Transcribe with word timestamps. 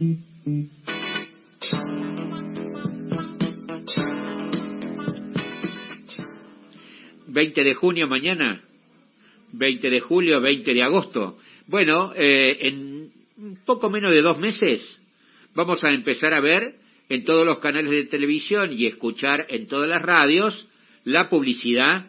20 0.00 0.22
de 7.62 7.74
junio 7.74 8.08
mañana, 8.08 8.62
20 9.52 9.90
de 9.90 10.00
julio, 10.00 10.40
20 10.40 10.72
de 10.72 10.82
agosto. 10.82 11.38
Bueno, 11.66 12.14
eh, 12.16 12.56
en 12.62 13.10
poco 13.66 13.90
menos 13.90 14.14
de 14.14 14.22
dos 14.22 14.38
meses 14.38 14.80
vamos 15.54 15.84
a 15.84 15.90
empezar 15.90 16.32
a 16.32 16.40
ver 16.40 16.76
en 17.10 17.24
todos 17.24 17.44
los 17.44 17.58
canales 17.58 17.90
de 17.90 18.04
televisión 18.04 18.72
y 18.72 18.86
escuchar 18.86 19.44
en 19.50 19.66
todas 19.66 19.88
las 19.88 20.00
radios 20.00 20.66
la 21.04 21.28
publicidad 21.28 22.06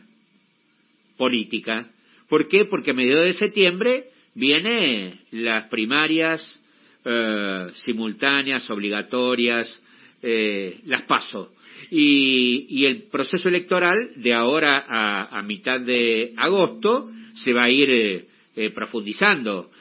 política. 1.18 1.90
¿Por 2.30 2.48
qué? 2.48 2.64
Porque 2.64 2.92
a 2.92 2.94
mediados 2.94 3.26
de 3.26 3.34
septiembre 3.34 4.06
vienen 4.34 5.20
las 5.32 5.68
primarias 5.68 6.61
eh, 7.04 7.68
simultáneas, 7.84 8.70
obligatorias, 8.70 9.82
eh, 10.22 10.82
las 10.86 11.02
paso. 11.04 11.54
Y, 11.90 12.86
el 12.86 13.04
proceso 13.04 13.50
electoral 13.50 14.12
de 14.18 14.34
ahora 14.34 14.86
a, 14.88 15.42
mitad 15.42 15.80
de 15.80 16.34
agosto 16.38 17.10
se 17.36 17.54
va 17.54 17.64
a 17.64 17.70
ir 17.70 17.90
eh, 17.90 18.70
profundizando. 18.70 19.72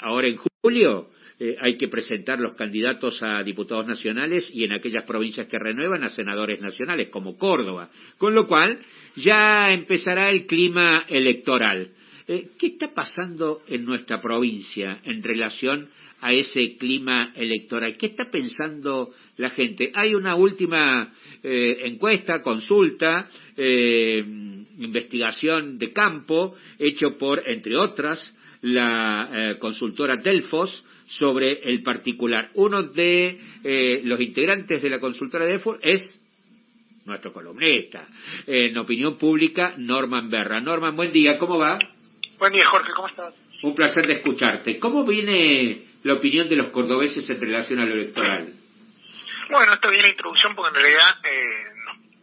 Ahora 0.00 0.26
en 0.28 0.36
julio 0.62 1.08
hay 1.60 1.76
que 1.76 1.88
presentar 1.88 2.38
los 2.38 2.54
candidatos 2.54 3.20
a 3.22 3.42
diputados 3.42 3.86
nacionales 3.86 4.48
y 4.52 4.64
en 4.64 4.72
aquellas 4.72 5.04
provincias 5.04 5.48
que 5.48 5.58
renuevan 5.58 6.04
a 6.04 6.10
senadores 6.10 6.60
nacionales, 6.60 7.08
como 7.08 7.36
Córdoba. 7.36 7.90
Con 8.18 8.34
lo 8.34 8.46
cual 8.46 8.78
ya 9.16 9.72
empezará 9.72 10.30
el 10.30 10.46
clima 10.46 11.04
electoral. 11.08 11.90
¿Qué 12.26 12.48
está 12.66 12.94
pasando 12.94 13.60
en 13.68 13.84
nuestra 13.84 14.18
provincia 14.20 14.98
en 15.04 15.22
relación 15.22 15.90
a 16.22 16.32
ese 16.32 16.78
clima 16.78 17.34
electoral? 17.36 17.98
¿Qué 17.98 18.06
está 18.06 18.30
pensando 18.30 19.10
la 19.36 19.50
gente? 19.50 19.92
Hay 19.94 20.14
una 20.14 20.34
última 20.34 21.12
eh, 21.42 21.82
encuesta, 21.84 22.42
consulta, 22.42 23.28
eh, 23.58 24.24
investigación 24.78 25.76
de 25.76 25.92
campo, 25.92 26.56
hecho 26.78 27.18
por, 27.18 27.42
entre 27.46 27.76
otras, 27.76 28.34
la 28.62 29.30
eh, 29.30 29.58
consultora 29.58 30.16
Delfos 30.16 30.82
sobre 31.06 31.60
el 31.64 31.82
particular. 31.82 32.48
Uno 32.54 32.84
de 32.84 33.38
los 34.04 34.18
integrantes 34.18 34.82
de 34.82 34.88
la 34.88 34.98
consultora 34.98 35.44
Delfos 35.44 35.78
es 35.82 36.02
nuestro 37.04 37.34
columnista 37.34 38.08
en 38.46 38.76
opinión 38.78 39.18
pública, 39.18 39.74
Norman 39.76 40.30
Berra. 40.30 40.62
Norman, 40.62 40.96
buen 40.96 41.12
día, 41.12 41.38
¿cómo 41.38 41.58
va? 41.58 41.78
Buen 42.38 42.52
día, 42.52 42.64
Jorge, 42.68 42.92
¿cómo 42.94 43.08
estás? 43.08 43.34
Un 43.62 43.74
placer 43.74 44.06
de 44.06 44.14
escucharte. 44.14 44.78
¿Cómo 44.78 45.04
viene 45.04 45.84
la 46.02 46.14
opinión 46.14 46.48
de 46.48 46.56
los 46.56 46.68
cordobeses 46.68 47.28
en 47.30 47.40
relación 47.40 47.78
a 47.78 47.86
lo 47.86 47.94
electoral? 47.94 48.52
Bueno, 49.50 49.74
esto 49.74 49.88
viene 49.88 50.08
la 50.08 50.10
introducción 50.10 50.54
porque 50.54 50.76
en 50.76 50.82
realidad 50.82 51.14
eh, 51.24 51.64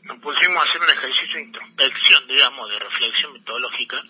nos, 0.04 0.20
pusimos 0.20 0.58
a 0.58 0.70
hacer 0.70 0.82
un 0.82 0.90
ejercicio 0.90 1.36
de 1.36 1.44
introspección, 1.44 2.28
digamos, 2.28 2.70
de 2.70 2.80
reflexión 2.80 3.34
metodológica 3.34 4.04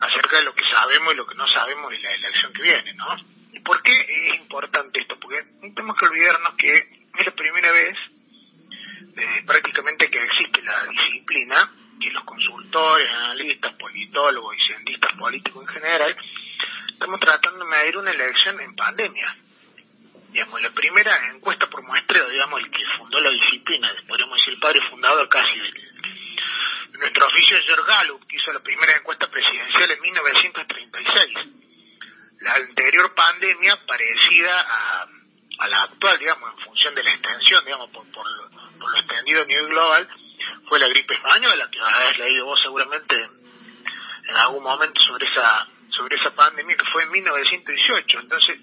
acerca 0.00 0.36
de 0.36 0.44
lo 0.44 0.54
que 0.54 0.64
sabemos 0.64 1.14
y 1.14 1.16
lo 1.16 1.26
que 1.26 1.34
no 1.34 1.46
sabemos 1.48 1.90
de 1.90 2.00
la 2.00 2.14
elección 2.14 2.52
que 2.52 2.62
viene, 2.62 2.94
¿no? 2.94 3.16
¿Y 3.52 3.60
por 3.60 3.82
qué 3.82 3.92
es 3.92 4.40
importante 4.40 5.00
esto? 5.00 5.16
Porque 5.18 5.42
no 5.62 5.74
tenemos 5.74 5.96
que 5.96 6.04
olvidarnos 6.04 6.54
que 6.54 6.76
es 7.18 7.26
la 7.26 7.32
primera 7.32 7.72
vez 7.72 7.96
eh, 9.16 9.42
prácticamente 9.46 10.10
que 10.10 10.22
existe 10.22 10.62
la 10.62 10.84
disciplina 10.84 11.72
que 11.98 12.10
los 12.10 12.24
consultores, 12.24 13.10
analistas, 13.10 13.72
politólogos 13.74 14.56
y 14.56 14.60
cientistas 14.60 15.14
políticos 15.14 15.62
en 15.62 15.74
general 15.74 16.16
estamos 16.88 17.20
tratando 17.20 17.64
de 17.64 17.70
medir 17.70 17.98
una 17.98 18.10
elección 18.10 18.60
en 18.60 18.74
pandemia. 18.74 19.36
Digamos, 20.30 20.60
la 20.60 20.70
primera 20.70 21.30
encuesta 21.30 21.66
por 21.68 21.82
muestreo, 21.82 22.28
digamos, 22.28 22.60
el 22.60 22.70
que 22.70 22.84
fundó 22.98 23.20
la 23.20 23.30
disciplina, 23.30 23.90
podríamos 24.06 24.38
decir 24.38 24.54
el 24.54 24.60
padre 24.60 24.80
fundador 24.90 25.28
casi 25.28 25.58
nuestro 26.98 27.26
oficio 27.26 27.56
de 27.56 27.62
George 27.62 27.84
Gallup, 27.86 28.26
que 28.26 28.36
hizo 28.36 28.52
la 28.52 28.60
primera 28.60 28.96
encuesta 28.96 29.30
presidencial 29.30 29.90
en 29.90 30.00
1936. 30.00 31.36
La 32.40 32.54
anterior 32.54 33.14
pandemia 33.14 33.78
parecida 33.86 34.60
a, 34.60 35.06
a 35.58 35.68
la 35.68 35.82
actual, 35.84 36.18
digamos, 36.18 36.52
en 36.52 36.64
función 36.64 36.94
de 36.94 37.02
la 37.02 37.10
extensión, 37.10 37.64
digamos, 37.64 37.90
por, 37.90 38.04
por, 38.10 38.26
por 38.78 38.90
lo 38.90 38.98
extendido 38.98 39.42
a 39.42 39.46
nivel 39.46 39.68
global, 39.68 40.08
fue 40.68 40.78
la 40.78 40.88
gripe 40.88 41.14
española, 41.14 41.68
que 41.70 41.80
habéis 41.80 42.18
leído 42.18 42.44
vos 42.46 42.60
seguramente 42.62 43.14
en 44.28 44.36
algún 44.36 44.62
momento 44.62 45.00
sobre 45.00 45.28
esa 45.28 45.66
sobre 45.90 46.16
esa 46.16 46.30
pandemia, 46.30 46.76
que 46.76 46.84
fue 46.92 47.02
en 47.02 47.10
1918. 47.10 48.20
Entonces, 48.20 48.60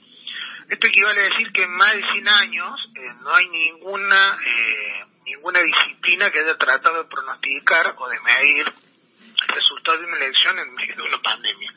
esto 0.70 0.88
equivale 0.88 1.22
a 1.22 1.30
decir 1.30 1.52
que 1.52 1.64
en 1.64 1.76
más 1.76 1.94
de 1.94 2.12
100 2.12 2.28
años 2.28 2.90
eh, 2.96 3.14
no 3.22 3.36
hay 3.36 3.50
ninguna 3.50 4.38
eh, 4.46 5.06
ninguna 5.26 5.60
disciplina 5.60 6.32
que 6.32 6.40
haya 6.40 6.58
tratado 6.58 7.04
de 7.04 7.10
pronosticar 7.10 7.94
o 7.98 8.08
de 8.08 8.20
medir 8.22 8.68
el 8.68 9.48
resultado 9.48 9.98
de 9.98 10.06
una 10.06 10.18
elección 10.18 10.58
en 10.60 10.74
medio 10.74 10.96
de 10.96 11.02
una 11.02 11.22
pandemia. 11.22 11.74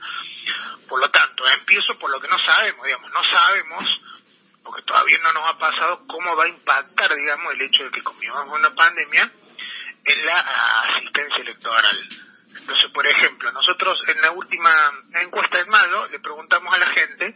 Por 0.88 1.00
lo 1.00 1.10
tanto, 1.10 1.44
empiezo 1.48 1.98
por 1.98 2.10
lo 2.10 2.20
que 2.20 2.28
no 2.28 2.38
sabemos, 2.38 2.84
digamos, 2.84 3.10
no 3.10 3.24
sabemos, 3.24 4.00
porque 4.62 4.82
todavía 4.82 5.18
no 5.22 5.32
nos 5.32 5.48
ha 5.48 5.58
pasado 5.58 6.06
cómo 6.06 6.36
va 6.36 6.44
a 6.44 6.48
impactar, 6.48 7.14
digamos, 7.14 7.52
el 7.54 7.62
hecho 7.62 7.84
de 7.84 7.90
que 7.90 8.02
convivamos 8.02 8.50
con 8.50 8.60
una 8.60 8.74
pandemia 8.74 9.32
en 10.04 10.26
la 10.26 10.38
asistencia 10.84 11.42
electoral. 11.42 12.08
Entonces, 12.68 12.90
por 12.92 13.06
ejemplo, 13.06 13.52
nosotros 13.52 14.02
en 14.08 14.20
la 14.20 14.32
última 14.32 14.92
encuesta 15.22 15.58
de 15.58 15.66
mayo 15.66 16.06
le 16.08 16.18
preguntamos 16.20 16.74
a 16.74 16.78
la 16.78 16.86
gente 16.86 17.34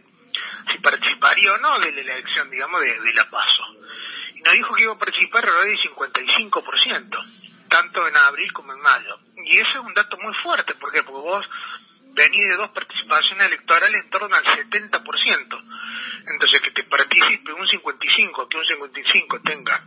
si 0.71 0.77
participaría 0.79 1.53
o 1.53 1.57
no 1.57 1.79
de 1.79 1.91
la 1.91 2.01
elección, 2.01 2.49
digamos, 2.49 2.81
de, 2.81 3.13
la 3.13 3.29
PASO. 3.29 3.63
Y 4.35 4.41
nos 4.41 4.53
dijo 4.53 4.73
que 4.75 4.83
iba 4.83 4.93
a 4.93 4.97
participar 4.97 5.43
alrededor 5.43 5.65
del 5.65 5.79
55%, 5.79 7.67
tanto 7.69 8.07
en 8.07 8.15
abril 8.15 8.51
como 8.53 8.73
en 8.73 8.79
mayo. 8.79 9.19
Y 9.37 9.57
ese 9.57 9.71
es 9.71 9.77
un 9.77 9.93
dato 9.93 10.17
muy 10.17 10.33
fuerte, 10.35 10.75
¿por 10.75 10.91
qué? 10.91 11.03
Porque 11.03 11.21
vos 11.21 11.49
venís 12.13 12.47
de 12.47 12.55
dos 12.55 12.69
participaciones 12.69 13.47
electorales 13.47 14.03
en 14.03 14.09
torno 14.09 14.35
al 14.35 14.43
70%. 14.43 15.63
Entonces, 16.27 16.61
que 16.61 16.71
te 16.71 16.83
participe 16.83 17.53
un 17.53 17.67
55, 17.67 18.47
que 18.47 18.57
un 18.57 18.65
55 18.65 19.41
tenga 19.41 19.83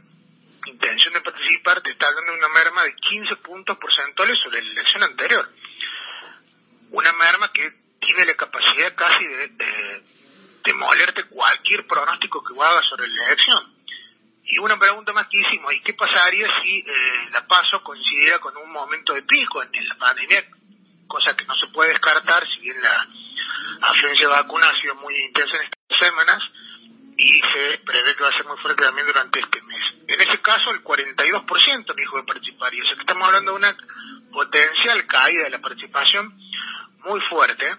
intención 0.70 1.14
de 1.14 1.20
participar, 1.20 1.82
te 1.82 1.90
está 1.90 2.10
dando 2.12 2.34
una 2.34 2.48
merma 2.48 2.84
de 2.84 2.94
15 2.94 3.36
puntos 3.36 3.78
porcentuales 3.78 4.38
sobre 4.42 4.62
la 4.62 4.70
elección 4.70 5.02
anterior. 5.02 5.48
Una 6.90 7.12
merma 7.12 7.50
que 7.52 7.72
tiene 8.00 8.24
la 8.24 8.34
capacidad 8.34 8.94
casi 8.94 9.26
de, 9.26 9.48
de, 9.48 10.72
molerte 10.74 11.24
cualquier 11.24 11.86
pronóstico 11.86 12.42
que 12.42 12.54
haga 12.60 12.82
sobre 12.82 13.06
la 13.08 13.26
elección. 13.26 13.72
Y 14.44 14.58
una 14.58 14.78
pregunta 14.78 15.12
más 15.12 15.26
que 15.28 15.38
hicimos, 15.38 15.72
¿y 15.74 15.80
qué 15.80 15.94
pasaría 15.94 16.48
si 16.60 16.78
eh, 16.78 17.28
la 17.32 17.46
paso 17.46 17.82
coincidiera 17.82 18.38
con 18.38 18.56
un 18.56 18.70
momento 18.70 19.12
de 19.14 19.22
pico 19.22 19.62
en 19.62 19.88
la 19.88 19.94
pandemia? 19.96 20.44
Cosa 21.08 21.34
que 21.34 21.44
no 21.44 21.54
se 21.54 21.68
puede 21.68 21.90
descartar, 21.90 22.46
si 22.46 22.60
bien 22.60 22.80
la 22.82 23.06
afluencia 23.82 24.26
de 24.26 24.32
vacunas 24.32 24.74
ha 24.74 24.80
sido 24.80 24.94
muy 24.96 25.16
intensa 25.16 25.56
en 25.56 25.62
estas 25.62 25.98
semanas, 25.98 26.42
y 27.16 27.40
se 27.40 27.78
prevé 27.78 28.14
que 28.14 28.22
va 28.22 28.28
a 28.28 28.36
ser 28.36 28.46
muy 28.46 28.58
fuerte 28.58 28.82
también 28.82 29.06
durante 29.06 29.40
este 29.40 29.62
mes. 29.62 29.82
En 30.06 30.20
ese 30.20 30.40
caso, 30.42 30.70
el 30.70 30.82
42% 30.84 31.94
dijo 31.94 32.16
de 32.18 32.22
participar, 32.24 32.74
y 32.74 32.80
o 32.80 32.84
sea 32.84 32.94
que 32.94 33.00
estamos 33.00 33.26
hablando 33.26 33.52
de 33.52 33.56
una 33.56 33.76
potencial 34.32 35.06
caída 35.06 35.44
de 35.44 35.50
la 35.50 35.60
participación 35.60 36.34
muy 37.04 37.20
fuerte. 37.22 37.74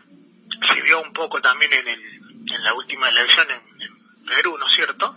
Se 0.73 0.81
vio 0.81 1.01
un 1.01 1.13
poco 1.13 1.39
también 1.39 1.71
en, 1.71 1.87
el, 1.87 2.01
en 2.01 2.63
la 2.63 2.73
última 2.73 3.09
elección 3.09 3.47
en, 3.51 3.97
Perú, 4.25 4.57
¿no 4.57 4.67
es 4.67 4.75
cierto? 4.75 5.15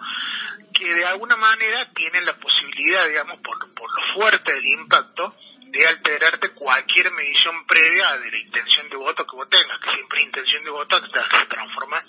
Que 0.72 0.94
de 0.94 1.04
alguna 1.04 1.34
manera 1.34 1.90
tienen 1.92 2.24
la 2.24 2.34
posibilidad, 2.34 3.08
digamos, 3.08 3.40
por, 3.40 3.58
por 3.74 3.90
lo 3.90 4.14
fuerte 4.14 4.52
del 4.52 4.66
impacto, 4.66 5.34
de 5.66 5.86
alterarte 5.86 6.50
cualquier 6.50 7.10
medición 7.10 7.66
previa 7.66 8.18
de 8.18 8.30
la 8.30 8.38
intención 8.38 8.88
de 8.88 8.96
voto 8.96 9.26
que 9.26 9.36
vos 9.36 9.48
tengas, 9.48 9.80
que 9.80 9.90
siempre 9.92 10.22
intención 10.22 10.62
de 10.62 10.70
voto 10.70 11.00
se 11.00 11.46
transforma 11.48 11.98
en 11.98 12.06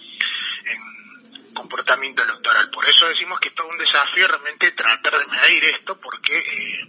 comportamiento 1.71 2.23
electoral. 2.23 2.69
Por 2.69 2.85
eso 2.85 3.07
decimos 3.07 3.39
que 3.39 3.49
es 3.49 3.55
todo 3.55 3.67
un 3.67 3.77
desafío 3.77 4.27
realmente 4.27 4.71
tratar 4.71 5.19
de 5.19 5.25
medir 5.27 5.63
esto, 5.65 5.99
porque 6.01 6.37
eh, 6.37 6.87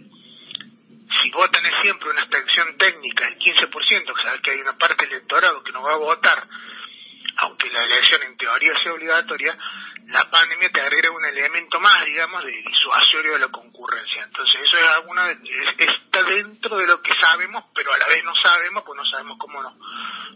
si 1.21 1.31
vos 1.31 1.49
tenés 1.51 1.71
siempre 1.81 2.09
una 2.09 2.21
extensión 2.21 2.77
técnica 2.77 3.25
del 3.25 3.37
15%, 3.39 4.13
que 4.13 4.21
sabes 4.21 4.41
que 4.41 4.51
hay 4.51 4.59
una 4.59 4.77
parte 4.77 5.05
del 5.05 5.13
electorado 5.15 5.63
que 5.63 5.71
no 5.71 5.83
va 5.83 5.93
a 5.93 5.97
votar, 5.97 6.47
aunque 7.37 7.69
la 7.71 7.85
elección 7.85 8.23
en 8.23 8.37
teoría 8.37 8.73
sea 8.83 8.93
obligatoria, 8.93 9.57
la 10.07 10.29
pandemia 10.29 10.69
te 10.69 10.81
agrega 10.81 11.11
un 11.11 11.25
elemento 11.25 11.79
más, 11.79 12.05
digamos, 12.05 12.43
de 12.43 12.51
disuasorio 12.51 13.33
de 13.33 13.39
la 13.39 13.47
concurrencia. 13.47 14.23
Entonces, 14.23 14.61
eso 14.61 14.77
es 14.77 14.83
alguna 14.83 15.27
está 16.13 16.29
dentro 16.29 16.77
de 16.77 16.87
lo 16.87 17.01
que 17.01 17.11
sabemos, 17.19 17.63
pero 17.75 17.91
a 17.91 17.97
la 17.97 18.07
vez 18.07 18.23
no 18.23 18.35
sabemos, 18.35 18.83
pues 18.85 18.97
no 18.97 19.05
sabemos 19.05 19.37
cómo 19.39 19.61
nos, 19.61 19.73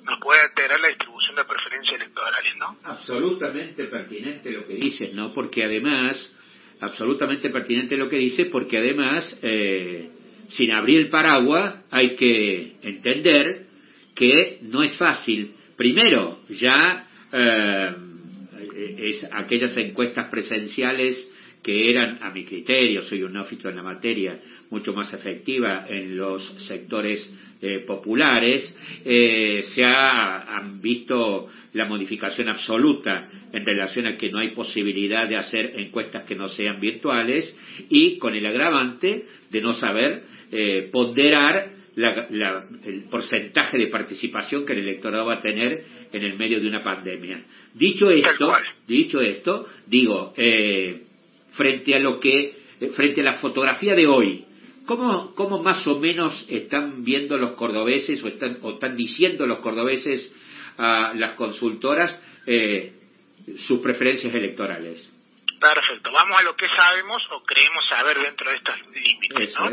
nos 0.03 0.19
puede 0.19 0.41
alterar 0.41 0.79
la 0.79 0.87
distribución 0.87 1.35
de 1.35 1.43
preferencias 1.43 2.01
electorales, 2.01 2.55
¿no? 2.57 2.77
Absolutamente 2.83 3.83
pertinente 3.85 4.51
lo 4.51 4.65
que 4.65 4.73
dices, 4.73 5.13
¿no? 5.13 5.33
Porque 5.33 5.63
además, 5.63 6.35
absolutamente 6.81 7.49
pertinente 7.49 7.95
lo 7.95 8.09
que 8.09 8.17
dices, 8.17 8.47
porque 8.47 8.77
además, 8.77 9.37
eh, 9.43 10.09
sin 10.49 10.71
abrir 10.71 10.99
el 10.99 11.09
paraguas, 11.09 11.83
hay 11.91 12.15
que 12.15 12.77
entender 12.81 13.67
que 14.15 14.59
no 14.63 14.81
es 14.81 14.95
fácil. 14.97 15.55
Primero, 15.75 16.39
ya... 16.49 17.07
Eh, 17.31 17.95
es 18.97 19.25
aquellas 19.31 19.75
encuestas 19.77 20.29
presenciales 20.29 21.31
que 21.67 21.89
eran, 21.89 22.19
a 22.21 22.29
mi 22.29 22.45
criterio, 22.45 23.01
soy 23.01 23.23
un 23.23 23.33
neófito 23.33 23.67
en 23.67 23.75
la 23.75 23.83
materia, 23.83 24.39
mucho 24.69 24.93
más 24.93 25.13
efectiva 25.13 25.85
en 25.89 26.15
los 26.15 26.41
sectores 26.65 27.29
eh, 27.61 27.79
populares, 27.79 28.73
eh, 29.03 29.65
se 29.75 29.83
ha, 29.83 30.43
han 30.55 30.79
visto 30.79 31.49
la 31.73 31.83
modificación 31.83 32.47
absoluta 32.47 33.29
en 33.51 33.65
relación 33.65 34.05
a 34.05 34.15
que 34.15 34.31
no 34.31 34.39
hay 34.39 34.51
posibilidad 34.51 35.27
de 35.27 35.35
hacer 35.35 35.73
encuestas 35.75 36.23
que 36.23 36.35
no 36.35 36.47
sean 36.47 36.79
virtuales 36.79 37.53
y 37.89 38.17
con 38.17 38.33
el 38.33 38.45
agravante 38.45 39.25
de 39.51 39.61
no 39.61 39.73
saber 39.73 40.23
eh, 40.49 40.87
ponderar 40.89 41.73
el 41.97 43.03
porcentaje 43.09 43.77
de 43.77 43.87
participación 43.87 44.65
que 44.65 44.71
el 44.71 44.79
electorado 44.79 45.25
va 45.25 45.33
a 45.33 45.41
tener 45.41 45.83
en 46.13 46.23
el 46.23 46.37
medio 46.37 46.61
de 46.61 46.69
una 46.69 46.81
pandemia. 46.81 47.41
Dicho 47.73 48.09
esto, 48.09 48.53
dicho 48.87 49.19
esto, 49.19 49.67
digo, 49.85 50.33
eh, 50.37 51.06
frente 51.57 51.95
a 51.95 51.99
lo 51.99 52.19
que, 52.19 52.55
eh, 52.79 52.89
frente 52.95 53.21
a 53.21 53.25
la 53.25 53.33
fotografía 53.39 53.95
de 53.95 54.07
hoy, 54.07 54.45
¿cómo, 54.85 55.35
cómo 55.35 55.61
más 55.61 55.85
o 55.87 55.99
menos 55.99 56.45
están 56.47 57.03
viendo 57.03 57.35
los 57.37 57.53
cordobeses 57.53 58.23
o 58.23 58.27
están, 58.27 58.59
o 58.61 58.73
están 58.73 58.95
diciendo 58.95 59.45
los 59.45 59.59
cordobeses 59.59 60.31
a 60.77 61.13
las 61.15 61.33
consultoras 61.33 62.17
eh, 62.45 62.93
sus 63.57 63.79
preferencias 63.79 64.33
electorales? 64.33 65.11
Perfecto. 65.59 66.11
Vamos 66.11 66.39
a 66.39 66.43
lo 66.43 66.55
que 66.55 66.67
sabemos 66.69 67.27
o 67.31 67.43
creemos 67.43 67.87
saber 67.89 68.19
dentro 68.19 68.49
de 68.49 68.57
estos 68.57 68.75
límites. 68.93 69.53
¿no? 69.59 69.71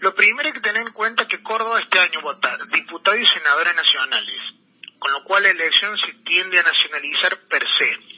Lo 0.00 0.14
primero 0.14 0.48
hay 0.48 0.52
que 0.52 0.60
tener 0.60 0.82
en 0.82 0.92
cuenta 0.92 1.26
que 1.26 1.42
Córdoba 1.42 1.80
este 1.80 1.98
año 1.98 2.20
vota 2.22 2.58
diputados 2.72 3.20
y 3.20 3.26
senadores 3.26 3.74
nacionales, 3.74 4.40
con 4.98 5.12
lo 5.12 5.24
cual 5.24 5.42
la 5.42 5.50
elección 5.50 5.96
se 5.96 6.12
tiende 6.24 6.58
a 6.58 6.62
nacionalizar 6.62 7.38
per 7.48 7.62
se. 7.66 8.09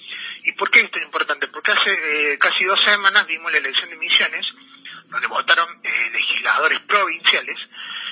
¿Y 0.45 0.53
por 0.53 0.71
qué 0.71 0.81
esto 0.81 0.99
es 0.99 1.05
importante? 1.05 1.47
Porque 1.49 1.73
hace 1.73 1.91
eh, 2.33 2.39
casi 2.39 2.65
dos 2.65 2.83
semanas 2.83 3.27
vimos 3.27 3.53
la 3.53 3.59
elección 3.59 3.91
de 3.91 3.97
Misiones, 3.97 4.47
donde 5.07 5.27
votaron 5.29 5.69
eh, 5.85 6.11
legisladores 6.13 6.81
provinciales. 6.81 7.59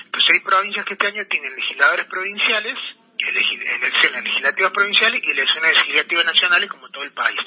Entonces 0.05 0.31
hay 0.35 0.41
provincias 0.41 0.85
que 0.87 0.95
este 0.95 1.07
año 1.07 1.27
tienen 1.27 1.55
legisladores 1.57 2.07
provinciales, 2.07 2.79
elecciones 3.19 4.25
legislativas 4.25 4.73
provinciales 4.73 5.23
y 5.25 5.31
elecciones 5.31 5.77
legislativas 5.77 6.25
nacionales 6.25 6.71
como 6.71 6.89
todo 6.91 7.03
el 7.03 7.13
país. 7.13 7.39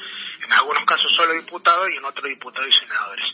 En 0.43 0.51
algunos 0.53 0.85
casos 0.85 1.15
solo 1.15 1.33
diputados 1.33 1.89
y 1.91 1.97
en 1.97 2.05
otros 2.05 2.29
diputados 2.29 2.69
y 2.69 2.79
senadores. 2.79 3.25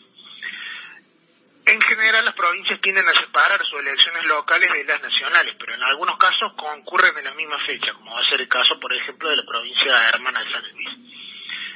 En 1.65 1.81
general 1.81 2.25
las 2.25 2.33
provincias 2.33 2.81
tienden 2.81 3.07
a 3.07 3.21
separar 3.21 3.63
sus 3.65 3.79
elecciones 3.79 4.25
locales 4.25 4.71
de 4.71 4.83
las 4.85 5.01
nacionales, 5.01 5.55
pero 5.59 5.75
en 5.75 5.83
algunos 5.83 6.17
casos 6.17 6.53
concurren 6.53 7.15
en 7.17 7.25
la 7.25 7.33
misma 7.35 7.59
fecha, 7.59 7.93
como 7.93 8.13
va 8.13 8.21
a 8.21 8.29
ser 8.29 8.41
el 8.41 8.47
caso, 8.47 8.79
por 8.79 8.91
ejemplo, 8.93 9.29
de 9.29 9.37
la 9.37 9.43
provincia 9.43 10.09
hermana 10.09 10.43
de 10.43 10.51
San 10.51 10.63
Luis. 10.73 10.89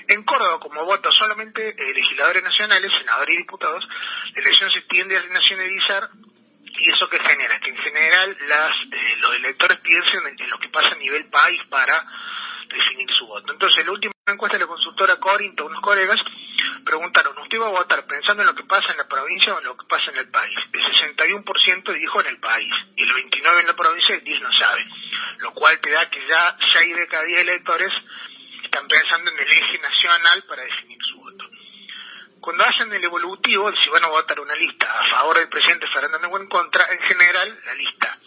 En 0.07 0.23
Córdoba, 0.23 0.59
como 0.59 0.83
votan 0.85 1.11
solamente 1.11 1.69
eh, 1.69 1.93
legisladores 1.93 2.43
nacionales, 2.43 2.91
senadores 2.97 3.35
y 3.35 3.37
diputados, 3.37 3.87
la 4.33 4.41
elección 4.41 4.71
se 4.71 4.81
tiende 4.81 5.17
a 5.17 5.23
nacionalizar 5.23 6.09
y 6.75 6.91
eso 6.91 7.07
que 7.07 7.19
genera 7.19 7.59
que 7.59 7.69
en 7.69 7.77
general 7.77 8.37
las, 8.47 8.75
eh, 8.91 9.15
los 9.19 9.35
electores 9.35 9.79
piensen 9.81 10.21
en, 10.27 10.49
lo 10.49 10.57
que 10.59 10.69
pasa 10.69 10.95
a 10.95 10.97
nivel 10.97 11.29
país 11.29 11.61
para 11.69 12.05
definir 12.67 13.09
su 13.11 13.27
voto. 13.27 13.53
Entonces, 13.53 13.85
la 13.85 13.91
última 13.91 14.13
encuesta 14.27 14.57
de 14.57 14.63
la 14.63 14.67
consultora 14.67 15.17
Corinto, 15.17 15.65
unos 15.65 15.81
colegas, 15.81 16.19
preguntaron, 16.83 17.37
¿usted 17.37 17.59
va 17.59 17.67
a 17.67 17.71
votar 17.71 18.05
pensando 18.07 18.41
en 18.41 18.47
lo 18.47 18.55
que 18.55 18.63
pasa 18.63 18.91
en 18.91 18.97
la 18.97 19.07
provincia 19.07 19.53
o 19.53 19.59
en 19.59 19.65
lo 19.65 19.77
que 19.77 19.85
pasa 19.87 20.11
en 20.11 20.17
el 20.17 20.29
país? 20.29 20.57
El 20.71 20.81
61% 20.81 21.93
dijo 21.93 22.21
en 22.21 22.27
el 22.27 22.39
país 22.39 22.71
y 22.95 23.03
el 23.03 23.13
29% 23.13 23.59
en 23.59 23.67
la 23.67 23.75
provincia 23.75 24.15
y 24.15 24.21
10 24.21 24.41
no 24.41 24.53
sabe, 24.53 24.85
lo 25.39 25.51
cual 25.53 25.79
te 25.79 25.91
da 25.91 26.09
que 26.09 26.25
ya 26.25 26.57
6 26.73 26.95
de 26.95 27.07
cada 27.07 27.23
10 27.23 27.39
electores 27.41 27.91
están 28.73 28.87
pensando 28.87 29.29
en 29.29 29.39
el 29.39 29.51
eje 29.51 29.77
nacional 29.77 30.43
para 30.43 30.63
definir 30.63 30.97
su 31.03 31.17
voto. 31.17 31.45
Cuando 32.41 32.63
hacen 32.65 32.91
el 32.91 33.03
evolutivo, 33.03 33.71
si 33.75 33.89
van 33.89 34.03
a 34.03 34.07
votar 34.07 34.39
una 34.39 34.55
lista 34.55 34.91
a 34.91 35.09
favor 35.11 35.37
del 35.37 35.47
presidente 35.47 35.87
Fernández 35.87 36.29
o 36.31 36.37
en 36.37 36.47
contra, 36.49 36.91
en 36.91 36.99
general 37.01 37.59
la 37.65 37.73
lista 37.75 38.17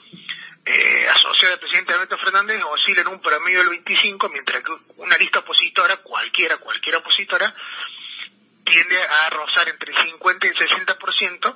eh, 0.64 1.08
asociada 1.08 1.54
al 1.54 1.60
presidente 1.60 1.92
Alberto 1.92 2.16
Fernández 2.18 2.62
oscila 2.62 3.00
en 3.02 3.08
un 3.08 3.20
promedio 3.20 3.58
del 3.58 3.70
25, 3.70 4.28
mientras 4.28 4.62
que 4.62 4.72
una 4.96 5.18
lista 5.18 5.40
opositora, 5.40 5.96
cualquiera, 5.98 6.58
cualquier 6.58 6.96
opositora, 6.96 7.54
tiende 8.64 9.02
a 9.02 9.30
rozar 9.30 9.68
entre 9.68 9.92
el 9.92 9.98
50 10.10 10.46
y 10.46 10.50
el 10.50 10.56
60%, 10.56 11.54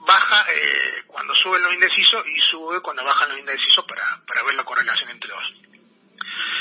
baja 0.00 0.46
eh, 0.50 1.02
cuando 1.06 1.34
suben 1.34 1.62
los 1.62 1.74
indecisos 1.74 2.26
y 2.26 2.40
sube 2.40 2.80
cuando 2.80 3.04
bajan 3.04 3.30
los 3.30 3.38
indecisos 3.38 3.84
para, 3.86 4.20
para 4.26 4.42
ver 4.44 4.54
la 4.54 4.64
correlación 4.64 5.10
entre 5.10 5.30
dos. 5.30 5.77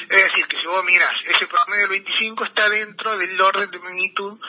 Es 0.09 0.23
decir, 0.23 0.47
que 0.47 0.59
si 0.59 0.67
vos 0.67 0.83
miras, 0.85 1.15
ese 1.25 1.47
promedio 1.47 1.81
del 1.81 2.01
25 2.01 2.43
está 2.45 2.69
dentro 2.69 3.17
del 3.17 3.39
orden 3.41 3.69
de 3.71 3.79
magnitud 3.79 4.39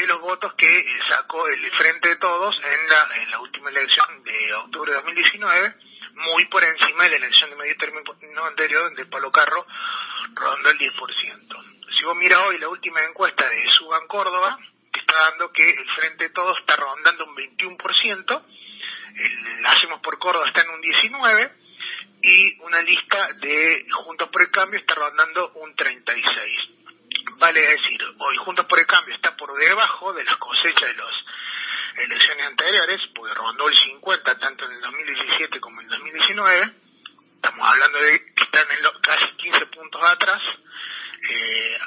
de 0.00 0.06
los 0.06 0.20
votos 0.20 0.54
que 0.54 0.66
eh, 0.66 1.00
sacó 1.08 1.46
el 1.46 1.70
Frente 1.72 2.08
de 2.08 2.16
Todos 2.16 2.60
en 2.62 3.30
la, 3.30 3.38
última 3.40 3.70
elección 3.70 4.24
de 4.24 4.54
octubre 4.54 4.90
de 4.90 4.96
2019, 4.96 5.74
muy 6.14 6.44
por 6.46 6.64
encima 6.64 7.04
de 7.04 7.10
la 7.10 7.16
elección 7.16 7.50
de 7.50 7.56
medio 7.56 7.76
término 7.76 8.44
anterior, 8.44 8.84
donde 8.84 9.06
Palo 9.06 9.30
Carro 9.30 9.66
rondó 10.34 10.70
el 10.70 10.78
10%. 10.78 11.74
Si 11.96 12.04
vos 12.04 12.16
miras 12.16 12.40
hoy 12.46 12.58
la 12.58 12.68
última 12.68 13.02
encuesta 13.02 13.48
de 13.48 13.68
Suban 13.70 14.06
Córdoba, 14.08 14.58
que 14.92 15.00
está 15.00 15.14
dando 15.30 15.52
que 15.52 15.68
el 15.68 15.90
Frente 15.90 16.24
de 16.24 16.30
Todos 16.30 16.58
está 16.58 16.76
rondando 16.76 17.26
un 17.26 17.36
21%, 17.36 18.42
el 19.16 19.66
Hacemos 19.66 20.00
por 20.00 20.18
Córdoba 20.18 20.48
está 20.48 20.62
en 20.62 20.70
un 20.70 20.82
19%, 20.82 21.52
y 22.24 22.56
una 22.60 22.80
lista 22.80 23.28
de 23.34 23.84
Juntos 23.90 24.30
por 24.30 24.40
el 24.40 24.50
Cambio 24.50 24.80
está 24.80 24.94
rondando 24.94 25.52
un 25.56 25.76
36. 25.76 26.68
Vale 27.36 27.60
decir, 27.60 28.02
hoy 28.16 28.36
Juntos 28.38 28.64
por 28.64 28.78
el 28.78 28.86
Cambio 28.86 29.14
está 29.14 29.36
por 29.36 29.54
debajo 29.54 30.10
de 30.14 30.24
las 30.24 30.36
cosechas 30.38 30.88
de 30.88 30.94
las 30.94 31.24
elecciones 31.96 32.46
anteriores, 32.46 33.06
porque 33.14 33.34
rondó 33.34 33.68
el 33.68 33.76
50 33.76 34.38
tanto 34.38 34.64
en 34.64 34.72
el 34.72 34.80
2017 34.80 35.60
como 35.60 35.82
en 35.82 35.86
el 35.86 35.90
2019. 35.90 36.70
Estamos 37.34 37.68
hablando 37.68 37.98
de 37.98 38.24
que 38.34 38.44
están 38.44 38.70
en 38.70 39.00
casi 39.02 39.36
15 39.36 39.66
puntos 39.66 40.02
atrás. 40.02 40.42
Eh, 41.28 41.78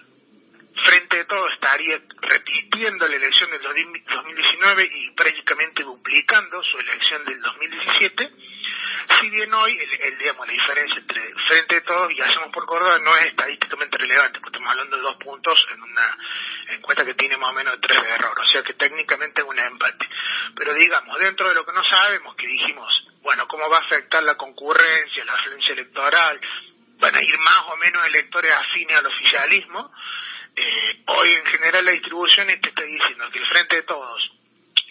frente 0.86 1.18
de 1.18 1.26
todo 1.26 1.50
estaría 1.50 2.00
repitiendo 2.22 3.08
la 3.08 3.16
elección 3.16 3.50
del 3.50 3.62
2019 3.64 4.90
y 4.94 5.10
prácticamente 5.16 5.82
duplicando 5.82 6.62
su 6.62 6.78
elección 6.78 7.26
del 7.26 7.42
2017 7.42 8.32
si 9.20 9.30
bien 9.30 9.54
hoy, 9.54 9.78
el, 9.80 10.18
digamos, 10.18 10.48
la 10.48 10.54
diferencia 10.54 11.00
entre 11.00 11.34
frente 11.48 11.76
de 11.76 11.82
todos 11.82 12.12
y 12.12 12.22
hacemos 12.22 12.52
por 12.52 12.66
Córdoba 12.66 13.00
no 13.00 13.16
es 13.18 13.28
estadísticamente 13.28 13.98
relevante, 13.98 14.40
porque 14.40 14.58
estamos 14.58 14.72
hablando 14.72 14.96
de 14.98 15.02
dos 15.02 15.16
puntos 15.18 15.68
en 15.74 15.82
una 15.82 16.18
encuesta 16.70 17.06
que 17.06 17.14
tiene 17.14 17.38
más 17.38 17.52
o 17.52 17.54
menos 17.54 17.80
tres 17.82 18.02
de 18.02 18.10
error, 18.10 18.38
o 18.38 18.46
sea 18.46 18.64
que 18.64 18.74
técnicamente 18.74 19.42
es 19.42 19.48
un 19.48 19.58
empate. 19.58 20.08
Pero 20.56 20.74
digamos, 20.74 21.18
dentro 21.20 21.48
de 21.48 21.56
lo 21.56 21.66
que 21.66 21.74
no 21.74 21.84
sabemos, 21.84 22.36
que 22.36 22.48
dijimos, 22.48 23.08
bueno, 23.22 23.48
cómo 23.48 23.70
va 23.70 23.80
a 23.80 23.82
afectar 23.82 24.24
la 24.24 24.36
concurrencia, 24.36 25.26
la 25.26 25.34
afluencia 25.34 25.74
electoral, 25.74 26.40
van 27.00 27.16
a 27.16 27.22
ir 27.22 27.38
más 27.38 27.66
o 27.68 27.78
menos 27.78 28.06
electores 28.06 28.52
afines 28.52 28.98
al 28.98 29.06
oficialismo, 29.06 29.92
eh, 30.56 31.04
hoy 31.06 31.32
en 31.34 31.46
general 31.46 31.86
la 31.86 31.92
distribución 31.92 32.48
te 32.48 32.70
está 32.70 32.82
diciendo 32.84 33.30
que 33.32 33.40
el 33.40 33.46
Frente 33.46 33.76
de 33.76 33.84
Todos 33.84 34.37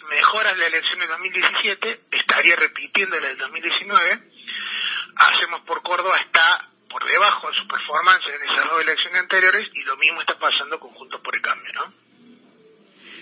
mejora 0.09 0.55
la 0.55 0.67
elección 0.67 0.99
del 0.99 1.09
2017, 1.09 1.99
estaría 2.11 2.55
repitiendo 2.55 3.19
la 3.19 3.29
del 3.29 3.37
2019. 3.37 4.19
Hacemos 5.15 5.61
por 5.61 5.81
Córdoba 5.81 6.19
está 6.19 6.67
por 6.89 7.05
debajo 7.05 7.47
de 7.47 7.53
su 7.53 7.67
performance 7.67 8.25
en 8.27 8.49
esas 8.49 8.69
dos 8.69 8.81
elecciones 8.81 9.21
anteriores 9.21 9.67
y 9.73 9.83
lo 9.83 9.97
mismo 9.97 10.21
está 10.21 10.37
pasando 10.37 10.79
con 10.79 10.91
Juntos 10.91 11.21
por 11.21 11.35
el 11.35 11.41
Cambio, 11.41 11.73
¿no? 11.73 11.93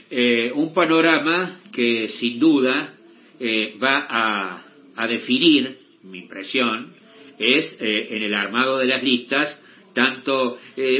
Eh, 0.09 0.51
un 0.53 0.73
panorama 0.73 1.61
que 1.73 2.09
sin 2.19 2.39
duda 2.39 2.93
eh, 3.39 3.75
va 3.83 4.05
a, 4.07 4.63
a, 4.95 5.07
definir, 5.07 5.79
mi 6.03 6.19
impresión, 6.19 6.93
es 7.39 7.75
eh, 7.79 8.07
en 8.11 8.23
el 8.23 8.35
armado 8.35 8.77
de 8.77 8.85
las 8.85 9.01
listas, 9.01 9.59
tanto, 9.95 10.59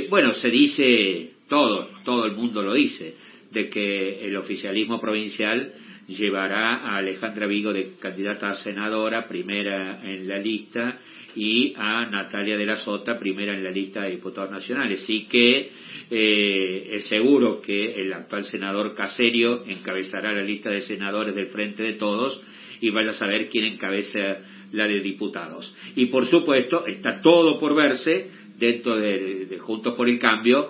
bueno, 0.10 0.34
se 0.34 0.50
dice 0.50 1.34
todo, 1.50 1.90
todo 2.06 2.26
el 2.26 2.32
mundo 2.32 2.62
lo 2.62 2.74
dice, 2.74 3.16
de 3.52 3.70
que 3.70 4.26
el 4.26 4.36
oficialismo 4.38 5.00
provincial 5.00 5.74
llevará 6.08 6.76
a 6.76 6.98
Alejandra 6.98 7.48
Vigo 7.48 7.74
de 7.74 7.94
candidata 8.00 8.52
a 8.52 8.56
senadora, 8.56 9.28
primera 9.28 10.02
en 10.04 10.28
la 10.28 10.38
lista, 10.38 11.00
y 11.36 11.74
a 11.76 12.06
Natalia 12.06 12.58
de 12.58 12.66
la 12.66 12.78
Sota, 12.78 13.20
primera 13.20 13.54
en 13.54 13.64
la 13.64 13.72
lista 13.72 14.04
de 14.04 14.12
diputados 14.12 14.52
nacionales. 14.52 15.04
Así 15.04 15.26
que 15.26 15.72
eh, 16.10 16.90
es 16.94 17.08
seguro 17.08 17.62
que 17.62 18.02
el 18.02 18.14
actual 18.14 18.46
senador 18.46 18.96
Caserio 18.96 19.64
encabezará 19.68 20.32
la 20.32 20.44
lista 20.44 20.70
de 20.70 20.82
senadores 20.82 21.36
del 21.36 21.48
Frente 21.48 21.84
de 21.84 21.94
Todos 21.94 22.42
y 22.80 22.90
vaya 22.90 23.12
a 23.12 23.16
saber 23.16 23.50
quién 23.50 23.66
encabeza 23.66 24.38
la 24.72 24.88
de 24.88 25.02
diputados. 25.02 25.74
Y 25.96 26.06
por 26.06 26.26
supuesto, 26.28 26.86
está 26.86 27.22
todo 27.22 27.60
por 27.60 27.76
verse 27.76 28.30
dentro 28.58 28.98
de 28.98 29.58
Juntos 29.60 29.94
por 29.96 30.08
el 30.08 30.20
Cambio 30.20 30.70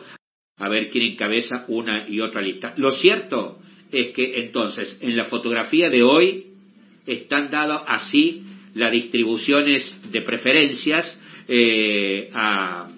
a 0.57 0.69
ver 0.69 0.89
quién 0.89 1.11
encabeza 1.13 1.65
una 1.67 2.07
y 2.07 2.21
otra 2.21 2.41
lista. 2.41 2.73
Lo 2.77 2.91
cierto 2.91 3.59
es 3.91 4.13
que 4.13 4.39
entonces 4.39 4.97
en 5.01 5.17
la 5.17 5.25
fotografía 5.25 5.89
de 5.89 6.03
hoy 6.03 6.45
están 7.05 7.51
dadas 7.51 7.81
así 7.87 8.43
las 8.73 8.91
distribuciones 8.91 10.11
de 10.11 10.21
preferencias 10.21 11.19
eh, 11.47 12.29
a, 12.33 12.89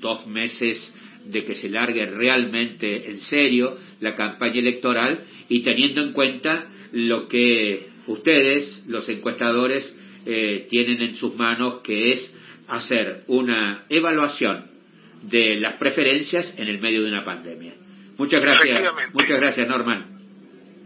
dos 0.00 0.26
meses 0.28 0.94
de 1.24 1.44
que 1.44 1.56
se 1.56 1.68
largue 1.68 2.06
realmente 2.06 3.10
en 3.10 3.18
serio 3.20 3.76
la 4.00 4.14
campaña 4.14 4.60
electoral 4.60 5.24
y 5.48 5.60
teniendo 5.60 6.02
en 6.02 6.12
cuenta 6.12 6.70
lo 6.92 7.26
que 7.26 7.88
ustedes, 8.06 8.84
los 8.86 9.08
encuestadores, 9.08 9.92
eh, 10.24 10.66
tienen 10.70 11.02
en 11.02 11.16
sus 11.16 11.34
manos, 11.34 11.80
que 11.82 12.12
es 12.12 12.34
hacer 12.68 13.24
una 13.26 13.86
evaluación 13.88 14.77
de 15.22 15.56
las 15.56 15.74
preferencias 15.74 16.54
en 16.56 16.68
el 16.68 16.80
medio 16.80 17.02
de 17.02 17.10
una 17.10 17.24
pandemia. 17.24 17.74
Muchas 18.18 18.40
gracias. 18.40 18.92
Muchas 19.12 19.40
gracias, 19.40 19.68
Norman. 19.68 20.06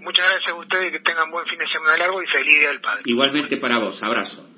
Muchas 0.00 0.28
gracias 0.28 0.50
a 0.50 0.54
ustedes 0.54 0.92
que 0.92 1.00
tengan 1.00 1.30
buen 1.30 1.46
fin 1.46 1.58
de 1.58 1.68
semana 1.68 1.96
largo 1.96 2.22
y 2.22 2.26
feliz 2.26 2.58
Día 2.58 2.68
del 2.68 2.80
Padre. 2.80 3.02
Igualmente 3.04 3.56
para 3.56 3.78
vos. 3.78 4.02
Abrazo. 4.02 4.51